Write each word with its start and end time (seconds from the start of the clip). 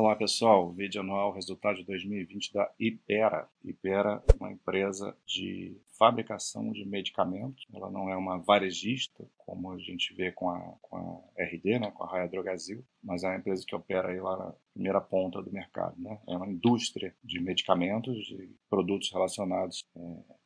Olá 0.00 0.16
pessoal, 0.16 0.72
vídeo 0.72 1.02
anual 1.02 1.30
resultado 1.30 1.76
de 1.76 1.84
2020 1.84 2.54
da 2.54 2.72
Ipera. 2.78 3.46
Ipera 3.62 4.24
é 4.26 4.34
uma 4.34 4.50
empresa 4.50 5.14
de 5.26 5.78
fabricação 5.98 6.72
de 6.72 6.86
medicamentos, 6.86 7.66
ela 7.70 7.90
não 7.90 8.08
é 8.08 8.16
uma 8.16 8.38
varejista, 8.38 9.28
como 9.36 9.70
a 9.70 9.78
gente 9.78 10.14
vê 10.14 10.32
com 10.32 10.48
a, 10.48 10.58
com 10.80 10.96
a 11.36 11.42
RD, 11.44 11.80
né, 11.80 11.90
com 11.90 12.02
a 12.02 12.10
Raia 12.10 12.26
Drogazil, 12.26 12.82
mas 13.04 13.24
é 13.24 13.28
uma 13.28 13.36
empresa 13.36 13.62
que 13.66 13.76
opera 13.76 14.08
aí 14.08 14.18
lá 14.18 14.38
na 14.38 14.54
primeira 14.72 15.02
ponta 15.02 15.42
do 15.42 15.52
mercado. 15.52 15.94
Né? 16.00 16.18
É 16.26 16.34
uma 16.34 16.48
indústria 16.48 17.14
de 17.22 17.38
medicamentos, 17.38 18.16
de 18.24 18.56
produtos 18.70 19.12
relacionados 19.12 19.84
é, 19.94 20.00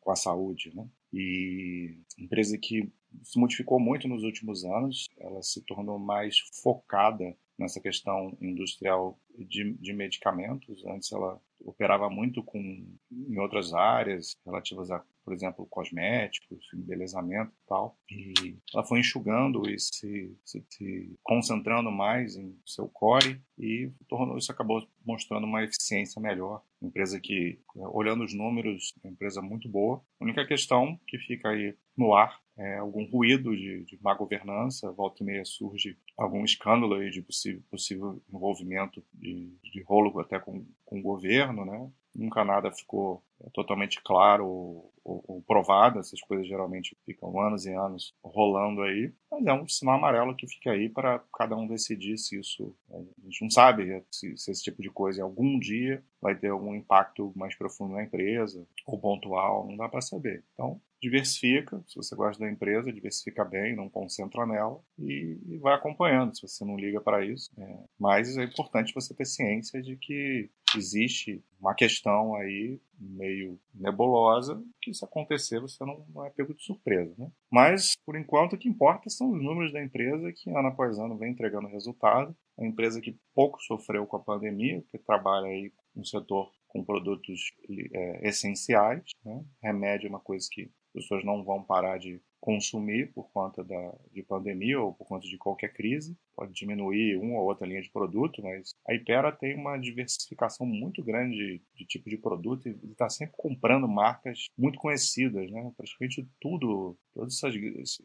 com 0.05 0.13
a 0.13 0.17
saúde. 0.17 0.71
Né? 0.75 0.87
E 1.13 1.99
empresa 2.19 2.57
que 2.59 2.93
se 3.23 3.39
modificou 3.39 3.81
muito 3.81 4.07
nos 4.07 4.23
últimos 4.23 4.65
anos, 4.65 5.09
ela 5.19 5.43
se 5.43 5.65
tornou 5.65 5.99
mais 5.99 6.39
focada 6.63 7.37
nessa 7.59 7.81
questão 7.81 8.37
industrial 8.41 9.19
de, 9.39 9.73
de, 9.75 9.93
medicamentos. 9.93 10.85
Antes 10.87 11.11
ela 11.13 11.41
operava 11.61 12.11
muito 12.11 12.43
com, 12.43 12.87
em 13.29 13.39
outras 13.39 13.73
áreas 13.73 14.37
relativas 14.45 14.91
a, 14.91 15.03
por 15.25 15.33
exemplo, 15.33 15.67
cosméticos, 15.67 16.67
embelezamento 16.75 17.53
e 17.53 17.69
tal. 17.69 17.99
E 18.11 18.57
ela 18.73 18.85
foi 18.85 19.01
enxugando 19.01 19.69
e 19.69 19.79
se, 19.79 20.37
se, 20.45 20.65
se 20.69 21.15
concentrando 21.23 21.91
mais 21.91 22.37
em 22.37 22.57
seu 22.67 22.89
core 22.89 23.41
e 23.59 23.91
tornou, 24.09 24.37
isso 24.37 24.53
acabou 24.53 24.87
mostrando 25.05 25.45
uma 25.45 25.63
eficiência 25.63 26.21
melhor. 26.21 26.63
Empresa 26.83 27.21
que, 27.21 27.59
olhando 27.75 28.25
os 28.25 28.35
números, 28.35 28.93
é 29.03 29.09
uma 29.09 29.13
empresa 29.13 29.41
muito 29.41 29.69
boa. 29.69 30.03
A 30.21 30.25
única 30.25 30.47
questão 30.47 30.99
que 31.07 31.19
fica 31.19 31.49
aí 31.49 31.75
no 31.97 32.15
ar 32.15 32.39
é, 32.57 32.79
algum 32.79 33.05
ruído 33.05 33.57
de, 33.57 33.85
de 33.85 33.99
má 34.01 34.15
governança, 34.15 34.93
volta 34.93 35.23
e 35.23 35.27
meia 35.27 35.45
surge 35.45 35.99
algum 36.17 36.45
escândalo 36.45 36.95
aí 36.95 37.11
de 37.11 37.21
possível, 37.21 37.63
possível 37.71 38.23
envolvimento 38.33 39.03
de, 39.13 39.53
de 39.63 39.83
rolo 39.83 40.21
até 40.21 40.39
com, 40.39 40.65
com 40.85 41.01
o 41.01 41.03
governo, 41.03 41.65
né? 41.65 41.91
Nunca 42.15 42.45
nada 42.45 42.71
ficou 42.71 43.23
totalmente 43.53 44.01
claro 44.03 44.47
ou, 44.47 44.93
ou, 45.05 45.25
ou, 45.27 45.43
provado, 45.43 45.99
essas 45.99 46.21
coisas 46.21 46.47
geralmente 46.47 46.97
ficam 47.05 47.39
anos 47.41 47.67
e 47.67 47.73
anos 47.73 48.15
rolando 48.23 48.83
aí, 48.83 49.13
mas 49.31 49.45
é 49.45 49.53
um 49.53 49.69
sinal 49.69 49.97
amarelo 49.97 50.35
que 50.37 50.47
fica 50.47 50.71
aí 50.71 50.89
para 50.89 51.23
cada 51.37 51.57
um 51.57 51.67
decidir 51.67 52.17
se 52.17 52.39
isso, 52.39 52.75
a 52.91 53.25
gente 53.25 53.43
não 53.43 53.51
sabe 53.51 54.03
se, 54.11 54.37
se 54.37 54.51
esse 54.51 54.63
tipo 54.63 54.81
de 54.81 54.91
coisa 54.91 55.23
algum 55.23 55.59
dia 55.59 56.03
vai 56.21 56.35
ter 56.35 56.49
algum 56.49 56.75
impacto 56.75 57.33
mais 57.37 57.55
profundo 57.57 57.95
na 57.95 58.05
empresa, 58.05 58.67
ou 58.87 58.99
pontual, 58.99 59.67
não 59.67 59.77
dá 59.77 59.89
para 59.89 60.01
saber. 60.01 60.45
Então, 60.55 60.81
diversifica, 61.05 61.83
se 61.87 61.97
você 61.97 62.17
gosta 62.17 62.43
da 62.43 62.51
empresa, 62.51 62.93
diversifica 62.93 63.45
bem, 63.45 63.77
não 63.77 63.91
concentra 63.91 64.47
nela 64.47 64.81
e, 64.99 65.39
e 65.47 65.59
vai 65.59 65.75
acompanhando, 65.75 66.35
se 66.35 66.41
você 66.41 66.65
não 66.65 66.77
liga 66.77 67.01
para 67.01 67.25
isso. 67.25 67.51
É, 67.59 67.79
mas 67.99 68.39
é 68.39 68.45
importante 68.45 68.95
você 68.95 69.15
ter 69.15 69.27
ciência 69.27 69.83
de 69.83 69.97
que 69.97 70.51
existe 70.75 71.45
uma 71.61 71.75
questão 71.75 72.35
aí 72.35 72.81
meio 72.99 73.61
nebulosa 73.75 74.63
que 74.81 74.95
se 74.95 75.05
acontecer 75.05 75.61
você 75.61 75.85
não, 75.85 76.07
não 76.13 76.25
é 76.25 76.31
pego 76.31 76.55
de 76.55 76.63
surpresa, 76.63 77.15
né? 77.19 77.31
Mas, 77.51 77.95
por 78.05 78.17
enquanto, 78.17 78.55
o 78.55 78.59
que 78.59 78.69
importa 78.69 79.11
são 79.11 79.31
os 79.31 79.43
números 79.43 79.73
da 79.73 79.83
empresa 79.83 80.33
que 80.33 80.51
ano 80.51 80.69
após 80.69 80.99
ano 80.99 81.19
vem 81.19 81.33
entregando 81.33 81.69
resultado. 81.69 82.35
A 82.59 82.65
empresa 82.65 83.01
que 83.01 83.19
pouco 83.35 83.61
sofreu 83.61 84.07
com 84.07 84.17
a 84.17 84.21
pandemia, 84.23 84.83
que 84.91 84.99
trabalha 84.99 85.47
aí 85.47 85.71
no 85.95 86.05
setor 86.05 86.51
com 86.69 86.85
produtos 86.85 87.53
é, 87.93 88.29
essenciais, 88.29 89.05
né? 89.25 89.45
Remédio 89.63 90.07
é 90.07 90.11
uma 90.11 90.21
coisa 90.21 90.49
que 90.51 90.71
pessoas 90.95 91.25
não 91.25 91.45
vão 91.45 91.63
parar 91.63 91.99
de 91.99 92.23
consumir 92.45 93.11
por 93.15 93.31
conta 93.33 93.65
da, 93.65 93.95
de 94.13 94.23
pandemia 94.23 94.79
ou 94.79 94.93
por 94.93 95.07
conta 95.07 95.27
de 95.27 95.39
qualquer 95.39 95.73
crise. 95.73 96.15
Pode 96.37 96.53
diminuir 96.53 97.17
uma 97.17 97.39
ou 97.39 97.47
outra 97.47 97.67
linha 97.67 97.81
de 97.81 97.91
produto, 97.91 98.43
mas 98.43 98.75
a 98.87 98.93
Ipera 98.95 99.33
tem 99.33 99.57
uma 99.57 99.79
diversificação 99.79 100.67
muito 100.67 101.03
grande 101.03 101.35
de, 101.35 101.63
de 101.75 101.87
tipo 101.87 102.11
de 102.11 102.19
produto 102.19 102.69
e 102.69 102.77
está 102.91 103.09
sempre 103.09 103.35
comprando 103.39 103.89
marcas 103.89 104.45
muito 104.59 104.79
conhecidas, 104.79 105.51
né? 105.51 105.73
Praticamente 105.75 106.29
tudo, 106.39 106.99
todas 107.15 107.33
essas, 107.33 107.55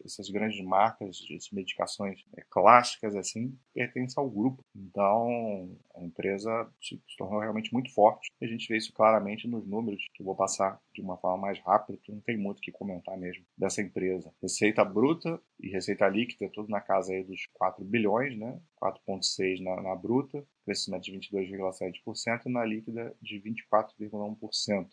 essas 0.06 0.30
grandes 0.30 0.64
marcas 0.64 1.18
de 1.18 1.38
medicações 1.52 2.24
é, 2.38 2.44
clássicas 2.50 3.18
assim 3.18 3.54
pertencem 3.74 4.24
ao 4.24 4.30
grupo. 4.30 4.64
Então 4.74 5.70
a 5.96 6.04
empresa 6.04 6.72
se 6.82 7.02
tornou 7.18 7.42
realmente 7.42 7.74
muito 7.74 7.94
forte. 7.94 8.30
E 8.40 8.46
a 8.46 8.48
gente 8.48 8.70
vê 8.70 8.78
isso 8.78 8.94
claramente 8.94 9.50
nos 9.50 9.68
números 9.68 10.02
que 10.14 10.22
eu 10.22 10.26
vou 10.26 10.36
passar 10.36 10.80
de 10.94 11.02
uma 11.02 11.18
forma 11.18 11.38
mais 11.48 11.60
rápida, 11.60 11.98
porque 11.98 12.12
não 12.12 12.22
tem 12.22 12.38
muito 12.38 12.60
o 12.60 12.62
que 12.62 12.72
comentar 12.72 13.18
mesmo 13.18 13.44
dessa 13.58 13.82
empresa. 13.82 14.29
Receita 14.42 14.84
bruta 14.84 15.42
e 15.60 15.70
receita 15.70 16.08
líquida, 16.08 16.50
tudo 16.54 16.70
na 16.70 16.82
casa 16.82 17.14
aí 17.14 17.24
dos 17.24 17.48
4 17.54 17.84
bilhões, 17.84 18.38
né? 18.38 18.60
4,6 18.82 19.64
na, 19.64 19.82
na 19.82 19.96
bruta, 19.96 20.46
crescimento 20.66 21.04
de 21.04 21.14
22,7% 21.14 22.46
e 22.46 22.50
na 22.50 22.66
líquida 22.66 23.16
de 23.22 23.42
24,1%. 23.42 24.88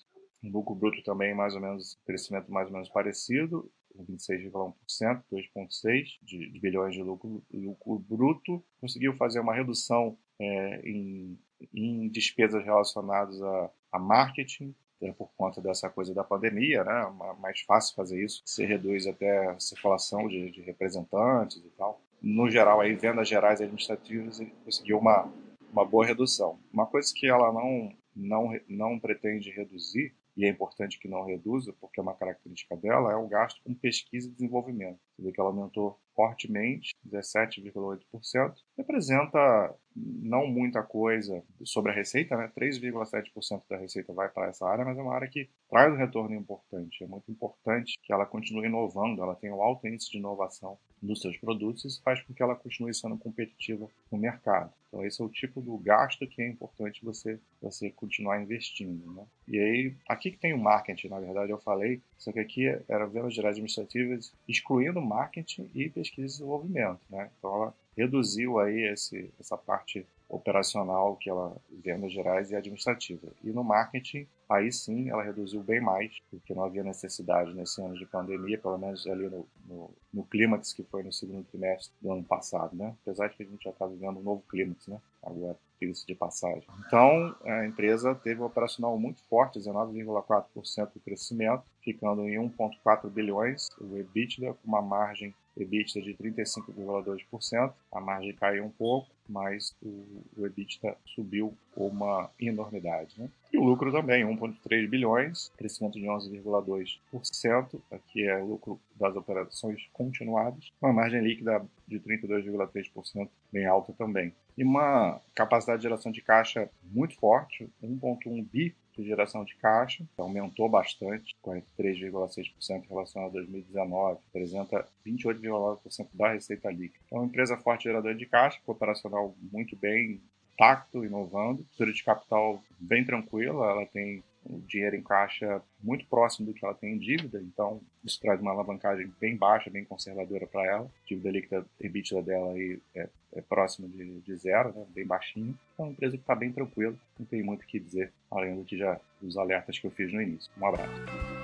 O 0.44 0.48
lucro 0.48 0.74
bruto 0.74 1.02
também 1.02 1.34
mais 1.34 1.54
ou 1.54 1.60
menos, 1.60 1.98
crescimento 2.04 2.50
mais 2.50 2.68
ou 2.68 2.74
menos 2.74 2.88
parecido, 2.88 3.70
26,1%, 4.04 5.22
2,6 5.32 6.04
de, 6.22 6.50
de 6.50 6.60
bilhões 6.60 6.94
de 6.94 7.02
lucro, 7.02 7.42
lucro 7.52 7.98
bruto. 7.98 8.64
Conseguiu 8.80 9.14
fazer 9.14 9.40
uma 9.40 9.54
redução 9.54 10.18
é, 10.38 10.80
em, 10.88 11.38
em 11.72 12.08
despesas 12.10 12.62
relacionadas 12.64 13.40
a, 13.40 13.70
a 13.92 13.98
marketing, 13.98 14.74
por 15.16 15.30
conta 15.36 15.60
dessa 15.60 15.88
coisa 15.90 16.14
da 16.14 16.24
pandemia, 16.24 16.84
né? 16.84 17.12
Mais 17.38 17.60
fácil 17.60 17.94
fazer 17.94 18.22
isso. 18.22 18.42
Você 18.44 18.64
reduz 18.64 19.06
até 19.06 19.48
a 19.48 19.58
circulação 19.58 20.26
de, 20.28 20.50
de 20.50 20.60
representantes 20.62 21.58
e 21.58 21.70
tal. 21.76 22.00
No 22.22 22.50
geral, 22.50 22.80
aí 22.80 22.94
vendas 22.94 23.28
gerais 23.28 23.60
administrativas 23.60 24.40
conseguiu 24.64 24.98
uma 24.98 25.30
uma 25.72 25.84
boa 25.84 26.06
redução. 26.06 26.58
Uma 26.72 26.86
coisa 26.86 27.12
que 27.14 27.26
ela 27.26 27.52
não 27.52 27.92
não 28.14 28.50
não 28.68 28.98
pretende 28.98 29.50
reduzir 29.50 30.14
e 30.36 30.44
é 30.44 30.48
importante 30.48 30.98
que 30.98 31.08
não 31.08 31.24
reduza, 31.24 31.72
porque 31.80 31.98
é 31.98 32.02
uma 32.02 32.14
característica 32.14 32.76
dela, 32.76 33.10
é 33.10 33.16
o 33.16 33.26
gasto 33.26 33.62
com 33.62 33.74
pesquisa 33.74 34.28
e 34.28 34.32
desenvolvimento. 34.32 34.98
Você 35.16 35.22
vê 35.22 35.32
que 35.32 35.40
ela 35.40 35.48
aumentou 35.48 35.98
fortemente, 36.14 36.94
17,8%, 37.06 38.54
representa 38.76 39.74
não 39.96 40.46
muita 40.46 40.82
coisa 40.82 41.42
sobre 41.64 41.90
a 41.90 41.94
receita, 41.94 42.36
né? 42.36 42.50
3,7% 42.56 43.62
da 43.68 43.76
receita 43.76 44.12
vai 44.12 44.28
para 44.28 44.48
essa 44.48 44.66
área, 44.66 44.84
mas 44.84 44.98
é 44.98 45.02
uma 45.02 45.14
área 45.14 45.28
que 45.28 45.48
traz 45.70 45.92
um 45.92 45.96
retorno 45.96 46.34
importante. 46.34 47.02
É 47.02 47.06
muito 47.06 47.30
importante 47.30 47.94
que 48.02 48.12
ela 48.12 48.26
continue 48.26 48.66
inovando, 48.66 49.22
ela 49.22 49.34
tenha 49.34 49.54
um 49.54 49.62
alto 49.62 49.88
índice 49.88 50.10
de 50.10 50.18
inovação 50.18 50.78
dos 51.00 51.20
seus 51.20 51.36
produtos 51.38 51.84
e 51.84 51.88
isso 51.88 52.02
faz 52.02 52.22
com 52.22 52.34
que 52.34 52.42
ela 52.42 52.54
continue 52.54 52.92
sendo 52.94 53.16
competitiva 53.16 53.88
no 54.10 54.18
mercado. 54.18 54.72
Então 54.88 55.04
esse 55.04 55.20
é 55.20 55.24
o 55.24 55.28
tipo 55.28 55.60
do 55.60 55.76
gasto 55.78 56.26
que 56.26 56.42
é 56.42 56.48
importante 56.48 57.04
você 57.04 57.38
você 57.60 57.90
continuar 57.90 58.40
investindo, 58.40 59.12
né? 59.12 59.24
E 59.48 59.58
aí 59.58 59.94
aqui 60.08 60.30
que 60.30 60.38
tem 60.38 60.52
o 60.52 60.58
marketing, 60.58 61.08
na 61.08 61.20
verdade 61.20 61.50
eu 61.50 61.58
falei, 61.58 62.00
só 62.18 62.32
que 62.32 62.38
aqui 62.38 62.66
era 62.88 63.06
vendas 63.06 63.34
gerais 63.34 63.54
administrativas 63.54 64.32
excluindo 64.48 65.00
marketing 65.00 65.70
e 65.74 65.88
pesquisa 65.88 66.26
e 66.26 66.38
desenvolvimento, 66.38 67.00
né? 67.10 67.30
Então 67.38 67.54
ela 67.54 67.74
reduziu 67.96 68.58
aí 68.58 68.92
esse, 68.92 69.32
essa 69.40 69.56
parte 69.56 70.06
operacional 70.28 71.16
que 71.16 71.30
ela 71.30 71.56
vendas 71.70 72.12
gerais 72.12 72.50
e 72.50 72.56
administrativa. 72.56 73.28
E 73.44 73.50
no 73.50 73.62
marketing, 73.62 74.26
aí 74.48 74.72
sim 74.72 75.08
ela 75.08 75.22
reduziu 75.22 75.62
bem 75.62 75.80
mais, 75.80 76.18
porque 76.30 76.52
não 76.52 76.64
havia 76.64 76.82
necessidade 76.82 77.54
nesse 77.54 77.80
ano 77.80 77.94
de 77.94 78.04
pandemia, 78.06 78.58
pelo 78.58 78.76
menos 78.76 79.06
ali 79.06 79.28
no, 79.28 79.46
no, 79.68 79.90
no 80.12 80.24
clímax 80.24 80.72
que 80.72 80.82
foi 80.82 81.02
no 81.02 81.12
segundo 81.12 81.44
trimestre 81.44 81.92
do 82.00 82.12
ano 82.12 82.24
passado, 82.24 82.74
né? 82.76 82.94
Apesar 83.02 83.28
de 83.28 83.36
que 83.36 83.42
a 83.44 83.46
gente 83.46 83.62
já 83.62 83.70
está 83.70 83.86
vivendo 83.86 84.18
um 84.18 84.22
novo 84.22 84.42
clímax, 84.48 84.88
né? 84.88 85.00
Agora, 85.22 85.56
diga-se 85.80 86.06
de 86.06 86.14
passagem. 86.14 86.64
Então, 86.86 87.34
a 87.44 87.66
empresa 87.66 88.14
teve 88.14 88.40
um 88.40 88.46
operacional 88.46 88.98
muito 88.98 89.22
forte, 89.24 89.58
19,4% 89.58 90.92
de 90.92 91.00
crescimento, 91.00 91.64
ficando 91.82 92.28
em 92.28 92.36
1,4 92.36 93.08
bilhões, 93.10 93.68
o 93.80 93.96
EBITDA 93.96 94.54
com 94.54 94.68
uma 94.68 94.82
margem 94.82 95.34
EBITDA 95.56 96.02
de 96.02 96.14
35,2%, 96.14 97.72
a 97.92 98.00
margem 98.00 98.34
caiu 98.34 98.64
um 98.64 98.70
pouco, 98.70 99.08
mas 99.28 99.74
o, 99.82 100.22
o 100.36 100.46
EBITDA 100.46 100.96
subiu 101.14 101.54
uma 101.76 102.30
enormidade. 102.40 103.14
Né? 103.18 103.28
E 103.52 103.58
o 103.58 103.64
lucro 103.64 103.92
também, 103.92 104.24
1,3 104.24 104.88
bilhões, 104.88 105.50
crescimento 105.56 105.98
de 105.98 106.06
11,2%, 106.06 107.80
aqui 107.90 108.26
é 108.26 108.38
lucro 108.38 108.80
das 108.94 109.14
operações 109.14 109.86
continuadas, 109.92 110.72
uma 110.80 110.92
margem 110.92 111.20
líquida 111.20 111.64
de 111.86 112.00
32,3%, 112.00 113.28
bem 113.52 113.66
alta 113.66 113.92
também. 113.92 114.32
E 114.56 114.64
uma 114.64 115.20
capacidade 115.34 115.80
de 115.80 115.84
geração 115.84 116.10
de 116.10 116.22
caixa 116.22 116.68
muito 116.90 117.14
forte, 117.16 117.68
1,1 117.82 118.46
bi 118.50 118.74
de 118.96 119.08
geração 119.08 119.44
de 119.44 119.54
caixa, 119.56 120.04
que 120.14 120.20
aumentou 120.20 120.68
bastante, 120.68 121.36
43,6% 121.44 122.84
em 122.84 122.88
relação 122.88 123.26
a 123.26 123.28
2019, 123.28 124.18
representa 124.32 124.86
28,9% 125.06 126.08
da 126.14 126.32
receita 126.32 126.70
líquida. 126.70 127.04
Então, 127.06 127.18
uma 127.18 127.26
empresa 127.26 127.56
forte 127.58 127.84
geradora 127.84 128.14
de 128.14 128.26
caixa, 128.26 128.58
operacional 128.66 129.15
muito 129.52 129.76
bem, 129.76 130.20
tacto, 130.56 131.04
inovando, 131.04 131.62
estrutura 131.62 131.92
de 131.92 132.04
capital 132.04 132.62
bem 132.78 133.04
tranquila, 133.04 133.70
ela 133.70 133.86
tem 133.86 134.22
o 134.48 134.60
dinheiro 134.60 134.96
em 134.96 135.02
caixa 135.02 135.60
muito 135.82 136.06
próximo 136.06 136.46
do 136.46 136.54
que 136.54 136.64
ela 136.64 136.74
tem 136.74 136.94
em 136.94 136.98
dívida, 136.98 137.40
então 137.40 137.80
isso 138.04 138.20
traz 138.20 138.40
uma 138.40 138.52
alavancagem 138.52 139.12
bem 139.20 139.36
baixa, 139.36 139.70
bem 139.70 139.84
conservadora 139.84 140.46
para 140.46 140.64
ela. 140.64 140.84
A 140.84 141.06
dívida 141.06 141.30
líquida 141.30 141.66
EBITDA 141.80 142.22
dela 142.22 142.52
aí 142.52 142.78
é, 142.94 143.08
é 143.34 143.42
de, 143.88 144.20
de, 144.20 144.36
zero, 144.36 144.72
né? 144.72 144.86
bem 144.90 145.06
baixinho. 145.06 145.58
Então 145.74 145.86
é 145.86 145.88
uma 145.88 145.92
empresa 145.92 146.16
que 146.16 146.22
está 146.22 146.34
bem 146.34 146.52
tranquila, 146.52 146.94
não 147.18 147.26
tem 147.26 147.42
muito 147.42 147.62
o 147.62 147.66
que 147.66 147.80
dizer, 147.80 148.12
além 148.30 148.56
do 148.56 148.64
que 148.64 148.76
já 148.76 149.00
dos 149.20 149.36
alertas 149.36 149.78
que 149.78 149.86
eu 149.86 149.90
fiz 149.90 150.12
no 150.12 150.22
início. 150.22 150.50
Um 150.58 150.66
abraço. 150.66 151.35